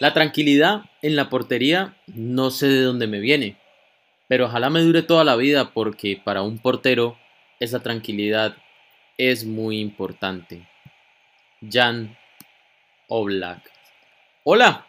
La 0.00 0.14
tranquilidad 0.14 0.82
en 1.02 1.16
la 1.16 1.28
portería 1.28 1.96
no 2.06 2.52
sé 2.52 2.68
de 2.68 2.82
dónde 2.82 3.08
me 3.08 3.18
viene, 3.18 3.56
pero 4.28 4.44
ojalá 4.44 4.70
me 4.70 4.80
dure 4.80 5.02
toda 5.02 5.24
la 5.24 5.34
vida 5.34 5.72
porque 5.72 6.20
para 6.22 6.42
un 6.42 6.58
portero 6.58 7.18
esa 7.58 7.80
tranquilidad 7.80 8.56
es 9.16 9.44
muy 9.44 9.80
importante. 9.80 10.68
Jan 11.68 12.16
Oblak. 13.08 13.72
Hola, 14.44 14.86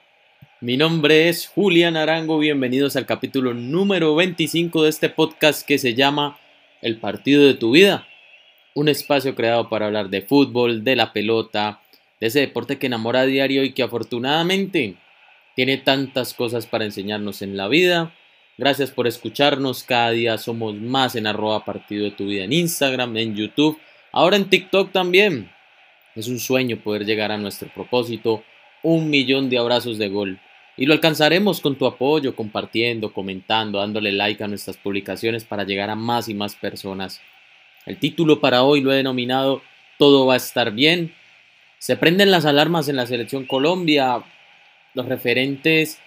mi 0.62 0.78
nombre 0.78 1.28
es 1.28 1.48
Julián 1.48 1.98
Arango, 1.98 2.38
bienvenidos 2.38 2.96
al 2.96 3.08
capítulo 3.08 3.56
número 3.56 4.14
25 4.14 4.84
de 4.84 4.90
este 4.90 5.10
podcast 5.10 5.66
que 5.66 5.80
se 5.80 5.96
llama 5.96 6.38
El 6.84 7.00
partido 7.00 7.48
de 7.48 7.56
tu 7.56 7.72
vida. 7.72 8.08
Un 8.76 8.88
espacio 8.90 9.34
creado 9.34 9.70
para 9.70 9.88
hablar 9.88 10.12
de 10.12 10.22
fútbol, 10.22 10.84
de 10.84 10.96
la 10.96 11.14
pelota, 11.14 11.82
de 12.20 12.28
ese 12.28 12.42
deporte 12.42 12.78
que 12.78 12.88
enamora 12.88 13.22
a 13.22 13.26
diario 13.26 13.64
y 13.64 13.74
que 13.74 13.84
afortunadamente 13.84 14.98
tiene 15.60 15.76
tantas 15.76 16.34
cosas 16.34 16.68
para 16.68 16.86
enseñarnos 16.86 17.42
en 17.42 17.58
la 17.58 17.68
vida. 17.68 18.16
Gracias 18.58 18.92
por 18.92 19.08
escucharnos, 19.08 19.84
cada 19.84 20.12
día 20.12 20.38
somos 20.38 20.74
más 20.76 21.18
en 21.18 21.28
arroba 21.28 21.66
partido 21.66 22.06
de 22.06 22.12
tu 22.12 22.28
vida 22.28 22.46
en 22.46 22.54
Instagram, 22.54 23.18
en 23.18 23.36
YouTube, 23.36 23.78
ahora 24.14 24.38
en 24.38 24.50
TikTok 24.50 24.94
también. 24.94 25.52
Es 26.16 26.30
un 26.30 26.40
sueño 26.40 26.78
poder 26.78 27.04
llegar 27.04 27.34
a 27.34 27.38
nuestro 27.38 27.68
propósito, 27.74 28.42
un 28.84 29.10
millón 29.10 29.50
de 29.50 29.58
abrazos 29.58 29.98
de 29.98 30.08
gol. 30.08 30.40
Y 30.78 30.86
lo 30.86 30.94
alcanzaremos 30.94 31.60
con 31.60 31.78
tu 31.78 31.86
apoyo, 31.88 32.38
compartiendo, 32.38 33.12
comentando, 33.12 33.80
dándole 33.80 34.14
like 34.14 34.42
a 34.42 34.48
nuestras 34.48 34.78
publicaciones 34.78 35.44
para 35.44 35.66
llegar 35.66 35.90
a 35.90 35.96
más 35.96 36.30
y 36.30 36.36
más 36.36 36.56
personas. 36.56 37.20
El 37.86 37.98
título 37.98 38.40
para 38.40 38.64
hoy 38.64 38.80
lo 38.80 38.94
he 38.94 38.96
denominado 38.96 39.62
Todo 39.98 40.26
va 40.26 40.36
a 40.36 40.38
estar 40.38 40.72
bien 40.72 41.12
se 41.80 41.96
prenden 41.96 42.30
las 42.30 42.46
alarmas 42.46 42.90
en 42.90 42.98
la 42.98 43.08
selección 43.08 43.46
Colombia. 43.46 44.22
Los 44.94 45.06
referentes 45.06 46.00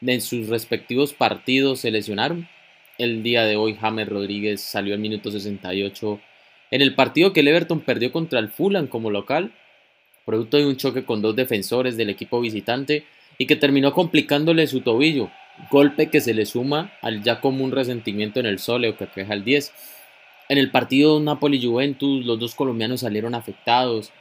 de 0.00 0.20
sus 0.20 0.48
respectivos 0.48 1.12
partidos 1.12 1.80
se 1.80 1.90
lesionaron. 1.90 2.48
El 2.98 3.22
día 3.22 3.44
de 3.44 3.56
hoy 3.56 3.74
James 3.74 4.08
Rodríguez 4.08 4.60
salió 4.60 4.94
al 4.94 5.00
minuto 5.00 5.30
68 5.30 6.20
en 6.70 6.82
el 6.82 6.94
partido 6.94 7.32
que 7.32 7.40
el 7.40 7.48
Everton 7.48 7.80
perdió 7.80 8.10
contra 8.10 8.40
el 8.40 8.48
Fulham 8.48 8.88
como 8.88 9.10
local, 9.10 9.52
producto 10.24 10.56
de 10.56 10.66
un 10.66 10.76
choque 10.76 11.04
con 11.04 11.22
dos 11.22 11.36
defensores 11.36 11.96
del 11.96 12.10
equipo 12.10 12.40
visitante 12.40 13.04
y 13.38 13.46
que 13.46 13.54
terminó 13.54 13.92
complicándole 13.92 14.66
su 14.66 14.80
tobillo, 14.80 15.30
golpe 15.70 16.10
que 16.10 16.20
se 16.20 16.34
le 16.34 16.46
suma 16.46 16.92
al 17.02 17.22
ya 17.22 17.40
común 17.40 17.70
resentimiento 17.70 18.40
en 18.40 18.46
el 18.46 18.58
soleo 18.58 18.96
que 18.96 19.06
queja 19.06 19.34
el 19.34 19.44
10. 19.44 19.72
En 20.48 20.58
el 20.58 20.72
partido 20.72 21.20
Napoli-Juventus 21.20 22.24
los 22.24 22.40
dos 22.40 22.56
colombianos 22.56 23.00
salieron 23.00 23.36
afectados, 23.36 24.12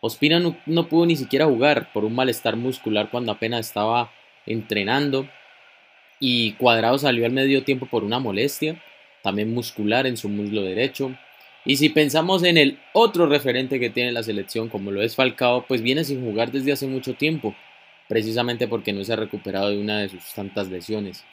Ospina 0.00 0.40
no, 0.40 0.88
pudo 0.88 1.06
ni 1.06 1.16
siquiera 1.16 1.46
jugar 1.46 1.92
por 1.92 2.04
un 2.04 2.14
malestar 2.14 2.56
muscular 2.56 3.10
cuando 3.10 3.32
apenas 3.32 3.66
estaba 3.66 4.12
entrenando. 4.46 5.28
Y 6.20 6.52
Cuadrado 6.52 6.98
salió 6.98 7.26
al 7.26 7.32
medio 7.32 7.64
tiempo 7.64 7.86
por 7.86 8.04
una 8.04 8.18
molestia, 8.18 8.80
también 9.22 9.52
muscular 9.52 10.06
en 10.06 10.16
su 10.16 10.28
muslo 10.28 10.62
derecho. 10.62 11.16
Y 11.64 11.76
si 11.76 11.88
pensamos 11.88 12.44
en 12.44 12.58
el 12.58 12.78
otro 12.92 13.26
referente 13.26 13.80
que 13.80 13.90
tiene 13.90 14.12
la 14.12 14.22
selección, 14.22 14.68
como 14.68 14.92
lo 14.92 15.02
es 15.02 15.16
Falcao, 15.16 15.66
pues 15.66 15.82
viene 15.82 16.04
sin 16.04 16.24
jugar 16.24 16.52
desde 16.52 16.72
hace 16.72 16.86
mucho 16.86 17.14
tiempo, 17.14 17.54
precisamente 18.08 18.68
porque 18.68 18.92
no 18.92 19.02
se 19.02 19.12
ha 19.12 19.16
recuperado 19.16 19.70
de 19.70 19.78
una 19.78 19.98
de 19.98 20.08
sus 20.08 20.32
tantas 20.32 20.68
lesiones. 20.68 21.24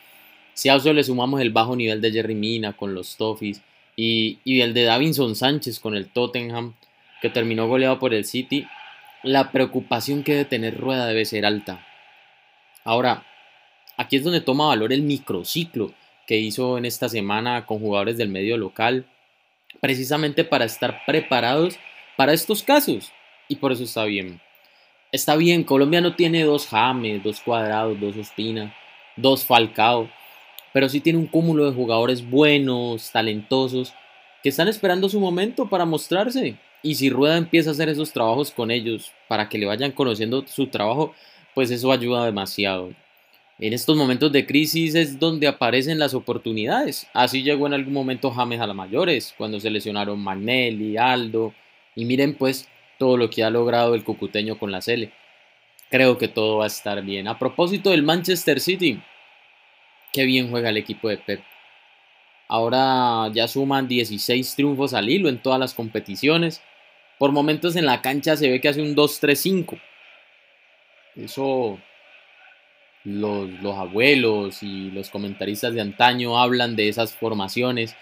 Si 0.54 0.70
a 0.70 0.76
eso 0.76 0.92
le 0.92 1.04
sumamos 1.04 1.42
el 1.42 1.52
bajo 1.52 1.76
nivel 1.76 2.02
de 2.02 2.12
Jerry 2.12 2.36
Mina 2.36 2.74
con 2.74 2.96
los 2.96 3.16
Toffees 3.16 3.62
y, 3.96 4.40
y 4.44 4.62
el 4.62 4.74
de 4.74 4.84
Davinson 4.84 5.36
Sánchez 5.36 5.80
con 5.80 5.96
el 5.96 6.08
Tottenham, 6.08 6.74
que 7.24 7.30
terminó 7.30 7.70
goleado 7.70 8.00
por 8.00 8.14
el 8.14 8.26
City, 8.26 8.68
la 9.24 9.54
preocupación 9.54 10.24
que 10.24 10.34
debe 10.34 10.44
tener 10.44 10.78
Rueda 10.78 11.08
debe 11.08 11.24
ser 11.24 11.46
alta. 11.46 11.88
Ahora, 12.84 13.24
aquí 13.96 14.18
es 14.18 14.26
donde 14.26 14.42
toma 14.42 14.68
valor 14.68 14.92
el 14.92 15.04
microciclo 15.04 15.94
que 16.28 16.36
hizo 16.36 16.78
en 16.78 16.84
esta 16.84 17.08
semana 17.08 17.66
con 17.66 17.80
jugadores 17.80 18.18
del 18.18 18.28
medio 18.28 18.58
local, 18.58 19.06
precisamente 19.80 20.44
para 20.44 20.66
estar 20.66 21.06
preparados 21.06 21.80
para 22.18 22.34
estos 22.34 22.62
casos. 22.62 23.14
Y 23.48 23.56
por 23.56 23.72
eso 23.72 23.86
está 23.86 24.04
bien. 24.04 24.42
Está 25.14 25.38
bien, 25.38 25.64
Colombia 25.64 26.02
no 26.02 26.18
tiene 26.18 26.44
dos 26.44 26.68
James, 26.68 27.24
dos 27.24 27.40
Cuadrados, 27.40 27.98
dos 28.02 28.18
Ospina, 28.18 28.76
dos 29.16 29.46
Falcao, 29.46 30.10
pero 30.74 30.90
sí 30.90 31.00
tiene 31.00 31.20
un 31.20 31.28
cúmulo 31.28 31.64
de 31.64 31.74
jugadores 31.74 32.30
buenos, 32.30 33.12
talentosos, 33.12 33.94
que 34.44 34.50
están 34.50 34.68
esperando 34.68 35.08
su 35.08 35.22
momento 35.22 35.70
para 35.70 35.86
mostrarse. 35.86 36.58
Y 36.84 36.96
si 36.96 37.10
Rueda 37.10 37.38
empieza 37.38 37.70
a 37.70 37.74
hacer 37.74 37.88
esos 37.90 38.12
trabajos 38.12 38.52
con 38.52 38.70
ellos 38.70 39.14
para 39.30 39.48
que 39.48 39.58
le 39.58 39.66
vayan 39.66 39.94
conociendo 39.94 40.46
su 40.46 40.68
trabajo, 40.68 41.16
pues 41.56 41.72
eso 41.72 41.92
ayuda 41.92 42.26
demasiado. 42.26 42.92
En 43.58 43.72
estos 43.72 43.96
momentos 43.96 44.32
de 44.34 44.46
crisis 44.46 44.94
es 44.94 45.18
donde 45.18 45.48
aparecen 45.48 45.98
las 45.98 46.14
oportunidades. 46.14 47.08
Así 47.14 47.42
llegó 47.42 47.68
en 47.68 47.74
algún 47.74 47.94
momento 47.94 48.32
James 48.32 48.60
a 48.60 48.68
las 48.68 48.76
mayores, 48.76 49.34
cuando 49.38 49.60
se 49.62 49.70
lesionaron 49.70 50.20
Magnelli, 50.20 50.98
Aldo. 50.98 51.54
Y 51.96 52.04
miren 52.04 52.36
pues 52.36 52.68
todo 52.98 53.16
lo 53.16 53.30
que 53.30 53.44
ha 53.44 53.50
logrado 53.50 53.96
el 53.96 54.04
cucuteño 54.04 54.60
con 54.60 54.72
la 54.72 54.82
Sele. 54.82 55.14
Creo 55.90 56.18
que 56.18 56.28
todo 56.28 56.58
va 56.58 56.66
a 56.66 56.68
estar 56.68 57.02
bien. 57.04 57.28
A 57.30 57.40
propósito 57.40 57.92
del 57.92 58.04
Manchester 58.04 58.60
City, 58.60 59.02
qué 60.12 60.26
bien 60.26 60.50
juega 60.50 60.70
el 60.70 60.78
equipo 60.78 61.08
de 61.08 61.18
Pep. 61.18 61.42
Ahora 62.50 63.32
ya 63.34 63.48
suman 63.48 63.88
16 63.88 64.56
triunfos 64.56 64.94
al 64.94 65.10
hilo 65.10 65.30
en 65.30 65.42
todas 65.42 65.60
las 65.60 65.74
competiciones. 65.74 66.62
Por 67.24 67.32
momentos 67.32 67.78
en 67.78 67.86
la 67.86 68.02
cancha 68.02 68.36
se 68.36 68.50
ve 68.50 68.60
que 68.60 68.68
hace 68.68 68.82
un 68.82 68.98
2-3-5. 68.98 69.80
Eso 71.16 71.80
los, 73.06 73.50
los, 73.62 73.78
abuelos 73.78 74.62
y 74.62 74.92
los 74.92 75.10
comentaristas 75.10 75.74
de 75.74 75.80
antaño 75.80 76.38
hablan 76.38 76.76
de 76.76 76.90
esas 76.90 77.14
formaciones. 77.14 77.96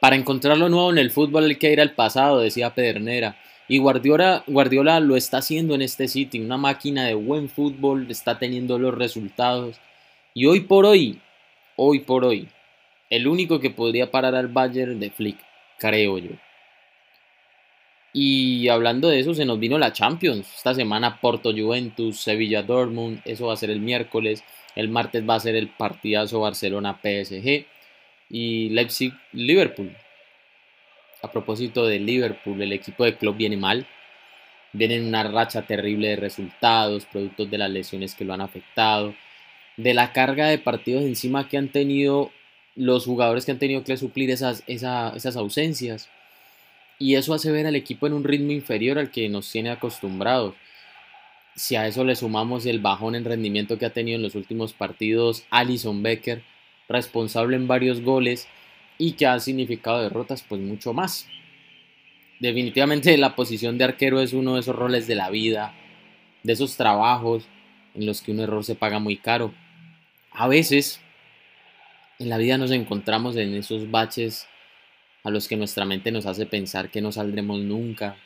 Para 0.00 0.16
encontrar 0.16 0.56
lo 0.56 0.70
nuevo 0.70 0.90
en 0.90 0.96
el 0.96 1.10
fútbol 1.10 1.44
hay 1.44 1.56
que 1.56 1.74
ir 1.74 1.78
al 1.78 1.92
pasado, 1.92 2.38
decía 2.38 2.74
Pedernera. 2.74 3.36
Y 3.68 3.76
Guardiola, 3.76 4.44
Guardiola 4.46 4.98
lo 5.00 5.14
está 5.14 5.36
haciendo 5.36 5.74
en 5.74 5.82
este 5.82 6.08
sitio. 6.08 6.42
Una 6.42 6.56
máquina 6.56 7.04
de 7.04 7.12
buen 7.12 7.50
fútbol 7.50 8.06
está 8.08 8.38
teniendo 8.38 8.78
los 8.78 8.94
resultados. 8.94 9.78
Y 10.32 10.46
hoy 10.46 10.60
por 10.60 10.86
hoy, 10.86 11.20
hoy 11.76 11.98
por 11.98 12.24
hoy, 12.24 12.48
el 13.10 13.26
único 13.28 13.60
que 13.60 13.68
podría 13.68 14.10
parar 14.10 14.34
al 14.34 14.48
Bayern 14.48 14.98
de 14.98 15.10
Flick, 15.10 15.36
creo 15.76 16.16
yo. 16.16 16.30
Y 18.12 18.68
hablando 18.68 19.08
de 19.08 19.20
eso, 19.20 19.34
se 19.34 19.44
nos 19.44 19.60
vino 19.60 19.78
la 19.78 19.92
Champions. 19.92 20.52
Esta 20.56 20.74
semana 20.74 21.20
Porto 21.20 21.52
Juventus, 21.52 22.20
Sevilla 22.20 22.62
Dortmund, 22.62 23.20
eso 23.24 23.46
va 23.46 23.52
a 23.54 23.56
ser 23.56 23.70
el 23.70 23.80
miércoles. 23.80 24.42
El 24.74 24.88
martes 24.88 25.28
va 25.28 25.36
a 25.36 25.40
ser 25.40 25.54
el 25.54 25.68
partidazo 25.68 26.40
Barcelona 26.40 26.98
PSG 27.00 27.66
y 28.30 28.68
Leipzig 28.70 29.12
Liverpool. 29.32 29.96
A 31.22 31.30
propósito 31.30 31.86
de 31.86 32.00
Liverpool, 32.00 32.60
el 32.62 32.72
equipo 32.72 33.04
de 33.04 33.16
club 33.16 33.36
viene 33.36 33.56
mal. 33.56 33.86
Viene 34.72 34.96
en 34.96 35.06
una 35.06 35.22
racha 35.24 35.62
terrible 35.62 36.08
de 36.08 36.16
resultados, 36.16 37.04
productos 37.06 37.50
de 37.50 37.58
las 37.58 37.70
lesiones 37.70 38.14
que 38.14 38.24
lo 38.24 38.34
han 38.34 38.40
afectado, 38.40 39.14
de 39.76 39.94
la 39.94 40.12
carga 40.12 40.48
de 40.48 40.58
partidos 40.58 41.02
encima 41.02 41.48
que 41.48 41.58
han 41.58 41.68
tenido 41.68 42.30
los 42.76 43.04
jugadores 43.04 43.44
que 43.44 43.52
han 43.52 43.58
tenido 43.58 43.84
que 43.84 43.96
suplir 43.96 44.30
esas, 44.30 44.62
esas 44.66 45.36
ausencias 45.36 46.08
y 47.00 47.14
eso 47.14 47.32
hace 47.32 47.50
ver 47.50 47.66
al 47.66 47.76
equipo 47.76 48.06
en 48.06 48.12
un 48.12 48.24
ritmo 48.24 48.52
inferior 48.52 48.98
al 48.98 49.10
que 49.10 49.28
nos 49.30 49.50
tiene 49.50 49.70
acostumbrados. 49.70 50.54
Si 51.56 51.74
a 51.74 51.86
eso 51.86 52.04
le 52.04 52.14
sumamos 52.14 52.66
el 52.66 52.78
bajón 52.78 53.14
en 53.14 53.24
rendimiento 53.24 53.78
que 53.78 53.86
ha 53.86 53.92
tenido 53.92 54.16
en 54.16 54.22
los 54.22 54.34
últimos 54.34 54.74
partidos 54.74 55.44
Alison 55.48 56.02
Becker, 56.02 56.42
responsable 56.90 57.56
en 57.56 57.66
varios 57.66 58.02
goles 58.02 58.48
y 58.98 59.12
que 59.12 59.26
ha 59.26 59.40
significado 59.40 60.02
derrotas, 60.02 60.44
pues 60.46 60.60
mucho 60.60 60.92
más. 60.92 61.26
Definitivamente 62.38 63.16
la 63.16 63.34
posición 63.34 63.78
de 63.78 63.84
arquero 63.84 64.20
es 64.20 64.34
uno 64.34 64.54
de 64.54 64.60
esos 64.60 64.76
roles 64.76 65.06
de 65.06 65.14
la 65.14 65.30
vida, 65.30 65.72
de 66.42 66.52
esos 66.52 66.76
trabajos 66.76 67.44
en 67.94 68.04
los 68.04 68.20
que 68.20 68.32
un 68.32 68.40
error 68.40 68.62
se 68.62 68.74
paga 68.74 68.98
muy 68.98 69.16
caro. 69.16 69.54
A 70.32 70.48
veces 70.48 71.00
en 72.18 72.28
la 72.28 72.36
vida 72.36 72.58
nos 72.58 72.70
encontramos 72.72 73.36
en 73.36 73.54
esos 73.54 73.90
baches 73.90 74.49
a 75.22 75.30
los 75.30 75.48
que 75.48 75.56
nuestra 75.56 75.84
mente 75.84 76.12
nos 76.12 76.26
hace 76.26 76.46
pensar 76.46 76.90
que 76.90 77.00
no 77.00 77.12
saldremos 77.12 77.60
nunca. 77.60 78.16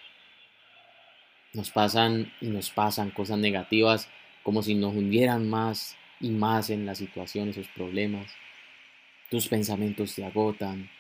Nos 1.53 1.71
pasan 1.71 2.33
y 2.41 2.49
nos 2.49 2.71
pasan 2.71 3.11
cosas 3.11 3.39
negativas 3.39 4.09
como 4.43 4.63
si 4.63 4.75
nos 4.75 4.95
hundieran 4.95 5.49
más 5.49 5.97
y 6.21 6.31
más 6.31 6.71
en 6.71 6.87
la 6.87 6.95
situación, 6.95 7.49
esos 7.49 7.69
problemas. 7.69 8.31
Tus 9.31 9.49
pensamientos 9.49 10.15
te 10.15 10.25
agotan, 10.25 10.91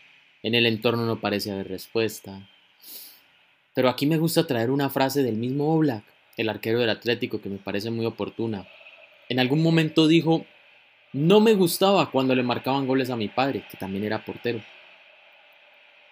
en 0.43 0.55
el 0.55 0.67
entorno 0.67 1.07
no 1.07 1.21
parece 1.21 1.53
haber 1.53 1.69
respuesta. 1.69 2.49
Pero 3.75 3.89
aquí 3.89 4.07
me 4.07 4.19
gusta 4.19 4.47
traer 4.47 4.71
una 4.71 4.89
frase 4.91 5.23
del 5.23 5.37
mismo 5.37 5.75
Oblak, 5.75 6.05
el 6.37 6.49
arquero 6.49 6.79
del 6.81 6.91
Atlético, 6.91 7.41
que 7.41 7.49
me 7.49 7.59
parece 7.59 7.91
muy 7.91 8.07
oportuna. 8.07 8.67
En 9.29 9.41
algún 9.41 9.63
momento 9.63 10.07
dijo, 10.07 10.47
no 11.13 11.41
me 11.41 11.55
gustaba 11.55 12.11
cuando 12.11 12.35
le 12.35 12.43
marcaban 12.43 12.87
goles 12.87 13.11
a 13.11 13.17
mi 13.17 13.29
padre, 13.29 13.65
que 13.71 13.77
también 13.77 14.05
era 14.05 14.25
portero 14.25 14.63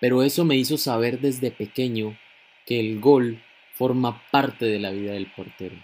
pero 0.03 0.25
eso 0.25 0.45
me 0.45 0.57
hizo 0.57 0.79
saber 0.79 1.21
desde 1.21 1.53
pequeño 1.53 2.19
que 2.67 2.81
el 2.81 2.99
gol 2.99 3.41
forma 3.73 4.21
parte 4.33 4.65
de 4.65 4.81
la 4.81 4.91
vida 4.91 5.13
del 5.13 5.31
portero. 5.31 5.77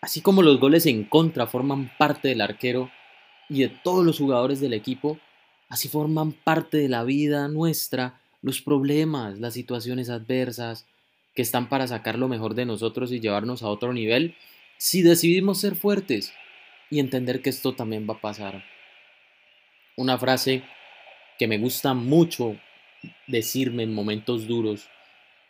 Así 0.00 0.22
como 0.22 0.42
los 0.42 0.58
goles 0.58 0.86
en 0.86 1.04
contra 1.04 1.46
forman 1.46 1.92
parte 1.98 2.26
del 2.26 2.40
arquero 2.40 2.90
y 3.48 3.60
de 3.60 3.68
todos 3.68 4.04
los 4.04 4.18
jugadores 4.18 4.58
del 4.58 4.72
equipo, 4.72 5.20
así 5.68 5.86
forman 5.86 6.32
parte 6.32 6.78
de 6.78 6.88
la 6.88 7.04
vida 7.04 7.46
nuestra 7.46 8.20
los 8.42 8.60
problemas, 8.60 9.38
las 9.38 9.54
situaciones 9.54 10.10
adversas, 10.10 10.84
que 11.32 11.42
están 11.42 11.68
para 11.68 11.86
sacar 11.86 12.18
lo 12.18 12.26
mejor 12.26 12.56
de 12.56 12.66
nosotros 12.66 13.12
y 13.12 13.20
llevarnos 13.20 13.62
a 13.62 13.68
otro 13.68 13.92
nivel, 13.92 14.34
si 14.78 15.02
decidimos 15.02 15.60
ser 15.60 15.76
fuertes 15.76 16.32
y 16.90 16.98
entender 16.98 17.40
que 17.40 17.50
esto 17.50 17.72
también 17.72 18.08
va 18.10 18.14
a 18.14 18.20
pasar. 18.20 18.64
Una 19.96 20.18
frase 20.18 20.64
que 21.38 21.46
me 21.46 21.58
gusta 21.58 21.94
mucho 21.94 22.56
decirme 23.26 23.82
en 23.82 23.94
momentos 23.94 24.46
duros 24.46 24.88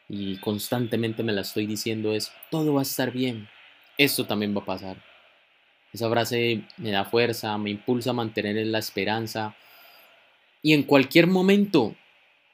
y 0.09 0.37
constantemente 0.39 1.23
me 1.23 1.33
la 1.33 1.43
estoy 1.43 1.67
diciendo 1.67 2.13
es, 2.15 2.33
todo 2.51 2.75
va 2.75 2.81
a 2.81 2.83
estar 2.83 3.13
bien, 3.13 3.49
esto 3.97 4.27
también 4.27 4.57
va 4.57 4.61
a 4.61 4.67
pasar. 4.67 4.97
Esa 5.93 6.09
frase 6.09 6.63
me 6.77 6.91
da 6.91 7.05
fuerza, 7.05 7.57
me 7.59 7.71
impulsa 7.71 8.11
a 8.11 8.15
mantener 8.15 8.65
la 8.67 8.79
esperanza 8.79 9.57
y 10.63 10.75
en 10.75 10.83
cualquier 10.83 11.27
momento, 11.27 11.97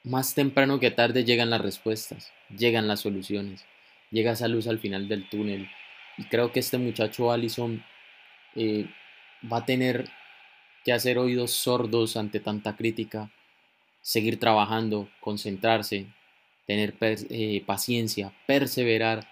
más 0.03 0.33
temprano 0.33 0.79
que 0.79 0.91
tarde, 0.91 1.25
llegan 1.25 1.49
las 1.49 1.61
respuestas, 1.61 2.31
llegan 2.55 2.87
las 2.87 3.01
soluciones, 3.01 3.65
llega 4.11 4.31
esa 4.31 4.47
luz 4.47 4.67
al 4.67 4.79
final 4.79 5.07
del 5.09 5.27
túnel. 5.29 5.69
Y 6.17 6.23
creo 6.25 6.51
que 6.51 6.61
este 6.61 6.77
muchacho 6.77 7.31
Allison 7.31 7.83
eh, 8.55 8.89
va 9.51 9.57
a 9.57 9.65
tener 9.65 10.09
que 10.85 10.93
hacer 10.93 11.17
oídos 11.17 11.51
sordos 11.51 12.15
ante 12.15 12.39
tanta 12.39 12.77
crítica, 12.77 13.29
seguir 14.07 14.39
trabajando, 14.39 15.09
concentrarse, 15.19 16.05
tener 16.65 16.95
eh, 17.01 17.61
paciencia, 17.65 18.31
perseverar 18.45 19.27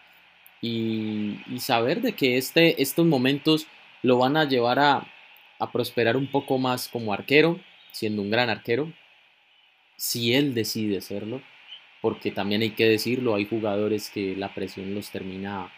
y, 0.61 1.37
saber 1.59 2.01
de 2.01 2.11
que 2.11 2.35
este, 2.35 2.81
estos 2.81 3.05
momentos 3.05 3.67
lo 4.03 4.17
van 4.17 4.35
a 4.35 4.43
llevar 4.43 4.79
a, 4.79 5.07
prosperar 5.71 6.17
un 6.17 6.29
poco 6.29 6.57
más 6.57 6.89
como 6.89 7.13
arquero, 7.13 7.57
siendo 7.93 8.21
un 8.21 8.29
gran 8.29 8.49
arquero, 8.49 8.91
si 9.95 10.33
él 10.33 10.53
decide 10.53 10.99
serlo, 10.99 11.41
porque 12.01 12.31
también 12.31 12.61
hay 12.61 12.71
que 12.71 12.85
decirlo, 12.85 13.35
hay 13.35 13.45
jugadores 13.45 14.09
que 14.09 14.35
la 14.35 14.53
presión 14.53 14.93
los 14.93 15.09
termina 15.09 15.71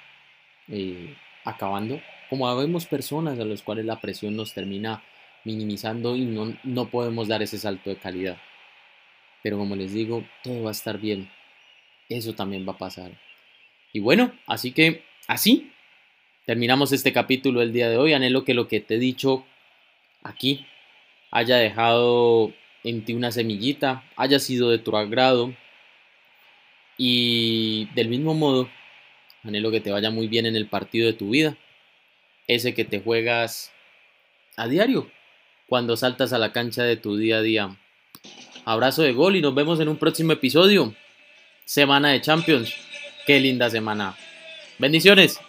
eh, 0.69 1.15
acabando, 1.45 2.01
como 2.31 2.53
vemos 2.57 2.87
personas 2.87 3.39
a 3.39 3.45
las 3.45 3.61
cuales 3.61 3.85
la 3.85 4.01
presión 4.01 4.35
nos 4.35 4.55
termina 4.55 5.03
minimizando 5.43 6.15
y 6.15 6.25
no, 6.25 6.57
no 6.63 6.89
podemos 6.89 7.27
dar 7.27 7.43
ese 7.43 7.59
salto 7.59 7.91
de 7.91 7.97
calidad. 7.97 8.37
Pero 9.47 9.59
como 9.59 9.77
les 9.77 9.93
digo, 9.93 10.25
todo 10.43 10.63
va 10.63 10.71
a 10.71 10.73
estar 10.73 10.97
bien. 10.97 11.31
Eso 12.09 12.33
también 12.33 12.67
va 12.67 12.73
a 12.73 12.77
pasar. 12.77 13.11
Y 13.93 14.01
bueno, 14.01 14.33
así 14.45 14.73
que 14.73 15.05
así 15.25 15.71
terminamos 16.45 16.91
este 16.91 17.13
capítulo 17.13 17.61
el 17.61 17.71
día 17.71 17.89
de 17.89 17.95
hoy. 17.95 18.11
Anhelo 18.11 18.43
que 18.43 18.53
lo 18.53 18.67
que 18.67 18.81
te 18.81 18.95
he 18.95 18.99
dicho 18.99 19.45
aquí 20.21 20.67
haya 21.31 21.55
dejado 21.55 22.51
en 22.83 23.05
ti 23.05 23.13
una 23.13 23.31
semillita, 23.31 24.03
haya 24.17 24.37
sido 24.39 24.69
de 24.69 24.79
tu 24.79 24.97
agrado. 24.97 25.55
Y 26.97 27.85
del 27.95 28.09
mismo 28.09 28.33
modo, 28.33 28.69
anhelo 29.43 29.71
que 29.71 29.79
te 29.79 29.91
vaya 29.91 30.09
muy 30.09 30.27
bien 30.27 30.45
en 30.45 30.57
el 30.57 30.67
partido 30.67 31.07
de 31.07 31.13
tu 31.13 31.29
vida. 31.29 31.57
Ese 32.47 32.73
que 32.73 32.83
te 32.83 32.99
juegas 32.99 33.71
a 34.57 34.67
diario, 34.67 35.09
cuando 35.69 35.95
saltas 35.95 36.33
a 36.33 36.37
la 36.37 36.51
cancha 36.51 36.83
de 36.83 36.97
tu 36.97 37.15
día 37.15 37.37
a 37.37 37.41
día. 37.41 37.77
Abrazo 38.67 39.01
de 39.01 39.13
gol 39.13 39.37
y 39.37 39.41
nos 39.41 39.55
vemos 39.55 39.79
en 39.79 39.87
un 39.87 39.95
próximo 39.95 40.33
episodio. 40.33 40.93
Semana 41.63 42.09
de 42.09 42.19
Champions. 42.19 42.73
Qué 43.25 43.39
linda 43.39 43.69
semana. 43.69 44.17
Bendiciones. 44.77 45.39